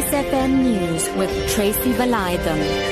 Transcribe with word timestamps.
Lotus 0.00 0.14
FM 0.14 0.62
News 0.62 1.10
with 1.18 1.50
Tracy 1.50 1.92
Valaydham. 1.92 2.90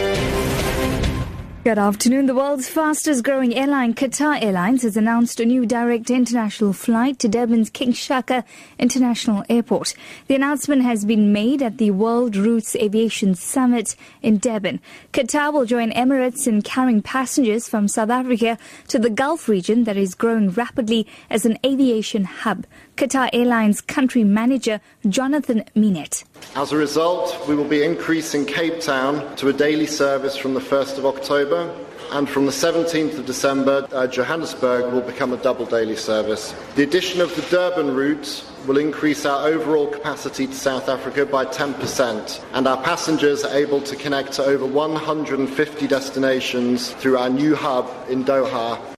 Good 1.64 1.78
afternoon. 1.78 2.26
The 2.26 2.34
world's 2.34 2.68
fastest 2.68 3.24
growing 3.24 3.54
airline, 3.54 3.92
Qatar 3.92 4.42
Airlines, 4.42 4.82
has 4.82 4.96
announced 4.96 5.40
a 5.40 5.44
new 5.44 5.66
direct 5.66 6.08
international 6.10 6.72
flight 6.72 7.18
to 7.18 7.28
Durban's 7.28 7.68
King 7.68 7.92
Shaka 7.92 8.44
International 8.78 9.44
Airport. 9.48 9.94
The 10.28 10.34
announcement 10.34 10.82
has 10.82 11.04
been 11.04 11.32
made 11.32 11.62
at 11.62 11.78
the 11.78 11.90
World 11.90 12.36
Routes 12.36 12.76
Aviation 12.76 13.34
Summit 13.34 13.96
in 14.22 14.38
Durban. 14.38 14.80
Qatar 15.12 15.52
will 15.52 15.66
join 15.66 15.90
Emirates 15.92 16.46
in 16.46 16.62
carrying 16.62 17.02
passengers 17.02 17.68
from 17.68 17.88
South 17.88 18.10
Africa 18.10 18.56
to 18.88 18.98
the 18.98 19.10
Gulf 19.10 19.48
region 19.48 19.84
that 19.84 19.96
is 19.96 20.14
growing 20.14 20.50
rapidly 20.50 21.06
as 21.28 21.44
an 21.44 21.58
aviation 21.64 22.24
hub. 22.24 22.66
Qatar 22.96 23.28
Airlines 23.32 23.80
country 23.80 24.24
manager 24.24 24.80
Jonathan 25.06 25.64
Minette. 25.74 26.24
As 26.54 26.72
a 26.72 26.76
result, 26.76 27.46
we 27.46 27.54
will 27.54 27.68
be 27.68 27.84
increasing 27.84 28.44
Cape 28.44 28.80
Town 28.80 29.36
to 29.36 29.48
a 29.48 29.52
daily 29.52 29.86
service 29.86 30.36
from 30.36 30.54
the 30.54 30.60
1st 30.60 30.98
of 30.98 31.06
October, 31.06 31.72
and 32.10 32.28
from 32.28 32.46
the 32.46 32.52
17th 32.52 33.18
of 33.18 33.26
December, 33.26 33.86
uh, 33.92 34.06
Johannesburg 34.06 34.92
will 34.92 35.02
become 35.02 35.32
a 35.32 35.36
double 35.36 35.66
daily 35.66 35.94
service. 35.94 36.54
The 36.74 36.82
addition 36.82 37.20
of 37.20 37.34
the 37.36 37.42
Durban 37.42 37.94
route 37.94 38.44
will 38.66 38.78
increase 38.78 39.24
our 39.24 39.46
overall 39.46 39.86
capacity 39.86 40.46
to 40.46 40.54
South 40.54 40.88
Africa 40.88 41.26
by 41.26 41.44
10%, 41.44 42.42
and 42.54 42.66
our 42.66 42.82
passengers 42.82 43.44
are 43.44 43.56
able 43.56 43.80
to 43.82 43.94
connect 43.94 44.32
to 44.32 44.44
over 44.44 44.66
150 44.66 45.86
destinations 45.86 46.92
through 46.94 47.18
our 47.18 47.30
new 47.30 47.54
hub 47.54 47.88
in 48.08 48.24
Doha 48.24 48.97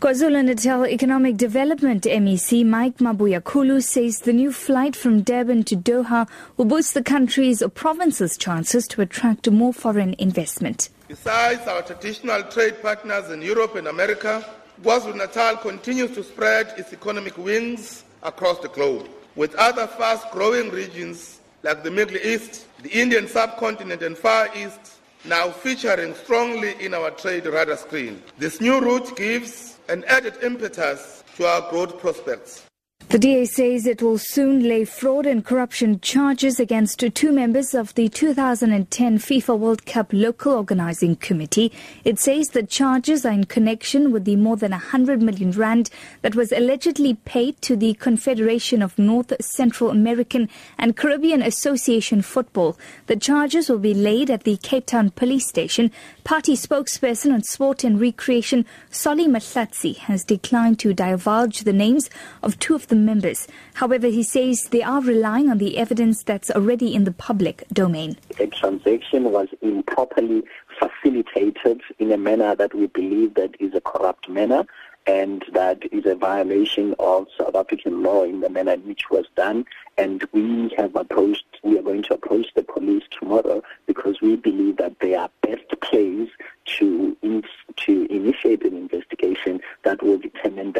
KwaZulu-Natal 0.00 0.86
Economic 0.86 1.36
Development 1.36 2.02
MEC 2.02 2.64
Mike 2.64 2.96
Mabuyakhulu 3.00 3.82
says 3.82 4.20
the 4.20 4.32
new 4.32 4.50
flight 4.50 4.96
from 4.96 5.20
Durban 5.20 5.62
to 5.64 5.76
Doha 5.76 6.26
will 6.56 6.64
boost 6.64 6.94
the 6.94 7.02
country's 7.02 7.60
or 7.60 7.68
province's 7.68 8.38
chances 8.38 8.88
to 8.88 9.02
attract 9.02 9.50
more 9.50 9.74
foreign 9.74 10.14
investment. 10.18 10.88
Besides 11.08 11.68
our 11.68 11.82
traditional 11.82 12.42
trade 12.44 12.80
partners 12.80 13.30
in 13.30 13.42
Europe 13.42 13.74
and 13.74 13.88
America, 13.88 14.42
KwaZulu-Natal 14.82 15.58
continues 15.58 16.12
to 16.12 16.24
spread 16.24 16.72
its 16.78 16.94
economic 16.94 17.36
wings 17.36 18.04
across 18.22 18.58
the 18.60 18.70
globe, 18.70 19.06
with 19.36 19.54
other 19.56 19.86
fast-growing 19.86 20.70
regions 20.70 21.40
like 21.62 21.82
the 21.82 21.90
Middle 21.90 22.16
East, 22.16 22.66
the 22.82 22.88
Indian 22.88 23.28
subcontinent 23.28 24.00
and 24.00 24.16
Far 24.16 24.48
East 24.56 24.94
now 25.24 25.50
featuring 25.50 26.14
strongly 26.14 26.74
in 26.84 26.94
our 26.94 27.10
trade 27.10 27.46
radar 27.46 27.76
screen. 27.76 28.22
This 28.38 28.60
new 28.60 28.80
route 28.80 29.16
gives 29.16 29.78
an 29.88 30.04
added 30.04 30.34
impetus 30.42 31.24
to 31.36 31.46
our 31.46 31.70
growth 31.70 31.98
prospects. 31.98 32.69
The 33.08 33.18
DA 33.18 33.44
says 33.44 33.86
it 33.86 34.02
will 34.02 34.18
soon 34.18 34.68
lay 34.68 34.84
fraud 34.84 35.26
and 35.26 35.44
corruption 35.44 35.98
charges 35.98 36.60
against 36.60 37.00
two 37.14 37.32
members 37.32 37.74
of 37.74 37.92
the 37.94 38.08
2010 38.08 39.18
FIFA 39.18 39.58
World 39.58 39.84
Cup 39.84 40.12
Local 40.12 40.52
Organizing 40.52 41.16
Committee. 41.16 41.72
It 42.04 42.20
says 42.20 42.50
the 42.50 42.62
charges 42.62 43.26
are 43.26 43.32
in 43.32 43.46
connection 43.46 44.12
with 44.12 44.26
the 44.26 44.36
more 44.36 44.56
than 44.56 44.70
100 44.70 45.20
million 45.20 45.50
rand 45.50 45.90
that 46.22 46.36
was 46.36 46.52
allegedly 46.52 47.14
paid 47.14 47.60
to 47.62 47.74
the 47.74 47.94
Confederation 47.94 48.80
of 48.80 48.96
North 48.96 49.32
Central 49.42 49.90
American 49.90 50.48
and 50.78 50.96
Caribbean 50.96 51.42
Association 51.42 52.22
Football. 52.22 52.78
The 53.08 53.16
charges 53.16 53.68
will 53.68 53.80
be 53.80 53.92
laid 53.94 54.30
at 54.30 54.44
the 54.44 54.56
Cape 54.58 54.86
Town 54.86 55.10
Police 55.10 55.48
Station. 55.48 55.90
Party 56.22 56.54
spokesperson 56.54 57.32
on 57.32 57.42
Sport 57.42 57.82
and 57.82 58.00
Recreation, 58.00 58.64
Solly 58.88 59.26
Malatsi, 59.26 59.96
has 59.96 60.22
declined 60.22 60.78
to 60.78 60.94
divulge 60.94 61.62
the 61.62 61.72
names 61.72 62.08
of 62.40 62.56
two 62.60 62.76
of 62.76 62.86
the 62.90 62.96
members. 62.96 63.48
However, 63.74 64.08
he 64.08 64.22
says 64.22 64.68
they 64.70 64.82
are 64.82 65.00
relying 65.00 65.48
on 65.48 65.58
the 65.58 65.78
evidence 65.78 66.22
that's 66.22 66.50
already 66.50 66.94
in 66.94 67.04
the 67.04 67.12
public 67.12 67.64
domain. 67.72 68.18
The 68.36 68.48
transaction 68.48 69.32
was 69.32 69.48
improperly 69.62 70.42
facilitated 70.78 71.80
in 71.98 72.12
a 72.12 72.18
manner 72.18 72.54
that 72.54 72.74
we 72.74 72.86
believe 72.86 73.34
that 73.34 73.54
is 73.58 73.74
a 73.74 73.80
corrupt 73.80 74.28
manner 74.28 74.66
and 75.06 75.44
that 75.52 75.80
is 75.92 76.04
a 76.06 76.14
violation 76.14 76.94
of 76.98 77.26
South 77.38 77.54
African 77.54 78.02
law 78.02 78.24
in 78.24 78.40
the 78.40 78.50
manner 78.50 78.72
in 78.72 78.86
which 78.86 79.10
was 79.10 79.24
done. 79.34 79.64
And 79.96 80.24
we 80.32 80.72
have 80.76 80.94
approached, 80.94 81.44
we 81.62 81.78
are 81.78 81.82
going 81.82 82.02
to 82.04 82.14
approach 82.14 82.46
the 82.54 82.62
police 82.62 83.02
tomorrow 83.18 83.62
because 83.86 84.20
we 84.20 84.36
believe 84.36 84.76
that 84.76 85.00
they 85.00 85.14
are 85.14 85.30
best 85.42 85.64
placed 85.80 86.32
to 86.78 87.16
in, 87.22 87.42
to 87.76 88.06
initiate 88.10 88.64
an 88.64 88.76
investigation 88.76 89.60
that 89.82 90.02
will 90.02 90.18
determine 90.18 90.72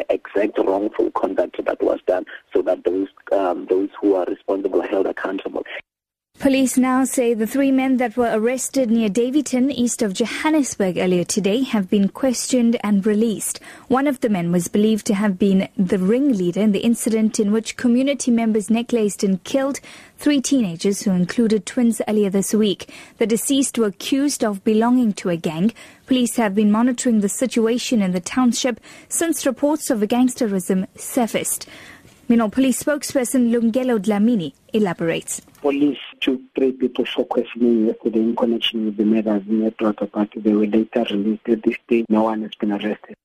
the 0.55 0.63
wrongful 0.63 1.11
conduct 1.11 1.63
that 1.65 1.81
was 1.81 1.99
done, 2.07 2.25
so 2.53 2.61
that 2.63 2.83
those 2.83 3.07
um, 3.31 3.65
those 3.69 3.89
who 3.99 4.15
are 4.15 4.25
responsible 4.25 4.81
are 4.81 4.87
held 4.87 5.07
accountable. 5.07 5.63
Police 6.41 6.75
now 6.75 7.03
say 7.03 7.35
the 7.35 7.45
three 7.45 7.71
men 7.71 7.97
that 7.97 8.17
were 8.17 8.31
arrested 8.33 8.89
near 8.89 9.09
Daveyton, 9.09 9.69
east 9.69 10.01
of 10.01 10.15
Johannesburg 10.15 10.97
earlier 10.97 11.23
today, 11.23 11.61
have 11.61 11.87
been 11.87 12.09
questioned 12.09 12.77
and 12.83 13.05
released. 13.05 13.59
One 13.89 14.07
of 14.07 14.21
the 14.21 14.29
men 14.29 14.51
was 14.51 14.67
believed 14.67 15.05
to 15.05 15.13
have 15.13 15.37
been 15.37 15.69
the 15.77 15.99
ringleader 15.99 16.59
in 16.59 16.71
the 16.71 16.79
incident 16.79 17.39
in 17.39 17.51
which 17.51 17.77
community 17.77 18.31
members 18.31 18.71
necklaced 18.71 19.23
and 19.23 19.43
killed 19.43 19.81
three 20.17 20.41
teenagers 20.41 21.03
who 21.03 21.11
included 21.11 21.67
twins 21.67 22.01
earlier 22.07 22.31
this 22.31 22.55
week. 22.55 22.91
The 23.19 23.27
deceased 23.27 23.77
were 23.77 23.85
accused 23.85 24.43
of 24.43 24.63
belonging 24.63 25.13
to 25.21 25.29
a 25.29 25.37
gang. 25.37 25.71
Police 26.07 26.37
have 26.37 26.55
been 26.55 26.71
monitoring 26.71 27.21
the 27.21 27.29
situation 27.29 28.01
in 28.01 28.13
the 28.13 28.19
township 28.19 28.79
since 29.09 29.45
reports 29.45 29.91
of 29.91 30.01
a 30.01 30.07
gangsterism 30.07 30.87
surfaced. 30.95 31.67
Meanwhile, 32.27 32.49
police 32.49 32.81
spokesperson 32.81 33.51
Lungelo 33.51 33.99
Dlamini 33.99 34.53
elaborates. 34.73 35.41
Police 35.61 35.99
took 36.21 36.39
three 36.55 36.71
people 36.71 37.05
for 37.05 37.25
questioning 37.25 37.87
yesterday 37.87 38.19
in 38.19 38.35
connection 38.35 38.85
with 38.85 38.97
the 38.97 39.05
murders 39.05 39.43
in 39.49 39.73
but 39.79 40.29
they 40.35 40.53
were 40.53 40.67
later 40.67 41.05
released. 41.09 41.49
At 41.49 41.63
this 41.63 41.77
stage, 41.83 42.05
no 42.09 42.23
one 42.23 42.43
has 42.43 42.55
been 42.55 42.71
arrested. 42.71 43.15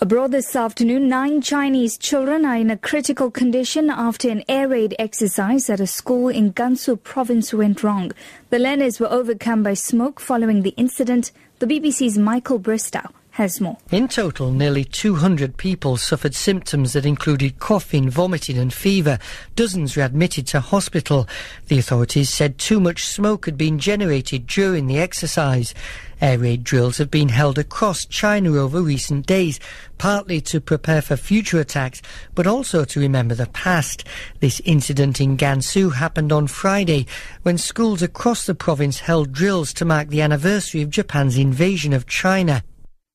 Abroad 0.00 0.30
this 0.30 0.54
afternoon, 0.54 1.08
nine 1.08 1.40
Chinese 1.40 1.98
children 1.98 2.44
are 2.44 2.56
in 2.56 2.70
a 2.70 2.76
critical 2.76 3.32
condition 3.32 3.90
after 3.90 4.30
an 4.30 4.44
air 4.48 4.68
raid 4.68 4.94
exercise 4.96 5.68
at 5.68 5.80
a 5.80 5.88
school 5.88 6.28
in 6.28 6.52
Gansu 6.52 7.02
province 7.02 7.52
went 7.52 7.82
wrong. 7.82 8.12
The 8.50 8.60
learners 8.60 9.00
were 9.00 9.10
overcome 9.10 9.64
by 9.64 9.74
smoke 9.74 10.20
following 10.20 10.62
the 10.62 10.74
incident. 10.76 11.32
The 11.58 11.66
BBC's 11.66 12.16
Michael 12.16 12.60
Bristow 12.60 13.10
has 13.38 13.60
more. 13.60 13.78
In 13.92 14.08
total, 14.08 14.50
nearly 14.50 14.82
200 14.82 15.56
people 15.56 15.96
suffered 15.96 16.34
symptoms 16.34 16.92
that 16.92 17.06
included 17.06 17.60
coughing, 17.60 18.10
vomiting, 18.10 18.58
and 18.58 18.74
fever. 18.74 19.20
Dozens 19.54 19.96
were 19.96 20.02
admitted 20.02 20.48
to 20.48 20.58
hospital. 20.58 21.28
The 21.68 21.78
authorities 21.78 22.30
said 22.30 22.58
too 22.58 22.80
much 22.80 23.06
smoke 23.06 23.46
had 23.46 23.56
been 23.56 23.78
generated 23.78 24.48
during 24.48 24.88
the 24.88 24.98
exercise. 24.98 25.72
Air 26.20 26.36
raid 26.40 26.64
drills 26.64 26.98
have 26.98 27.12
been 27.12 27.28
held 27.28 27.58
across 27.58 28.04
China 28.06 28.56
over 28.56 28.82
recent 28.82 29.24
days, 29.24 29.60
partly 29.98 30.40
to 30.40 30.60
prepare 30.60 31.00
for 31.00 31.16
future 31.16 31.60
attacks, 31.60 32.02
but 32.34 32.48
also 32.48 32.84
to 32.86 32.98
remember 32.98 33.36
the 33.36 33.46
past. 33.46 34.02
This 34.40 34.60
incident 34.64 35.20
in 35.20 35.36
Gansu 35.36 35.94
happened 35.94 36.32
on 36.32 36.48
Friday 36.48 37.06
when 37.44 37.56
schools 37.56 38.02
across 38.02 38.46
the 38.46 38.56
province 38.56 38.98
held 38.98 39.30
drills 39.30 39.72
to 39.74 39.84
mark 39.84 40.08
the 40.08 40.22
anniversary 40.22 40.82
of 40.82 40.90
Japan's 40.90 41.38
invasion 41.38 41.92
of 41.92 42.08
China. 42.08 42.64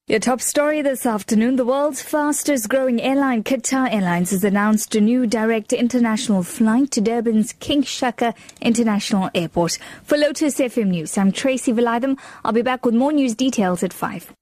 Your 0.06 0.20
top 0.20 0.42
story 0.42 0.82
this 0.82 1.06
afternoon. 1.06 1.56
The 1.56 1.64
world's 1.64 2.02
fastest 2.02 2.68
growing 2.68 3.00
airline, 3.00 3.42
Qatar 3.42 3.90
Airlines, 3.90 4.32
has 4.32 4.44
announced 4.44 4.94
a 4.96 5.00
new 5.00 5.26
direct 5.26 5.72
international 5.72 6.44
flight 6.44 6.92
to 6.92 7.02
Durban's 7.02 7.54
King 7.54 7.84
Shaka 7.84 8.34
International 8.60 9.30
Airport. 9.34 9.78
For 10.04 10.18
Lotus 10.18 10.60
FM 10.60 10.88
News, 10.88 11.18
I'm 11.18 11.32
Tracy 11.32 11.72
Valaydham. 11.72 12.20
I'll 12.44 12.52
be 12.52 12.62
back 12.62 12.86
with 12.86 12.96
more 12.96 13.14
news 13.14 13.34
details 13.34 13.82
at 13.82 13.94
5. 13.94 14.34